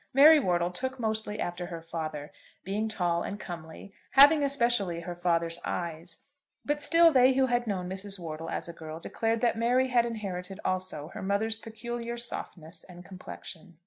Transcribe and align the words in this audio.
Mary 0.15 0.39
Wortle 0.39 0.71
took 0.71 0.99
mostly 0.99 1.39
after 1.39 1.67
her 1.67 1.79
father, 1.83 2.31
being 2.63 2.89
tall 2.89 3.21
and 3.21 3.39
comely, 3.39 3.93
having 4.13 4.41
especially 4.43 5.01
her 5.01 5.13
father's 5.13 5.59
eyes; 5.63 6.17
but 6.65 6.81
still 6.81 7.11
they 7.13 7.33
who 7.33 7.45
had 7.45 7.67
known 7.67 7.87
Mrs. 7.87 8.17
Wortle 8.19 8.49
as 8.49 8.67
a 8.67 8.73
girl 8.73 8.99
declared 8.99 9.41
that 9.41 9.59
Mary 9.59 9.89
had 9.89 10.07
inherited 10.07 10.59
also 10.65 11.09
her 11.09 11.21
mother's 11.21 11.55
peculiar 11.57 12.17
softness 12.17 12.83
and 12.83 13.05
complexion. 13.05 13.77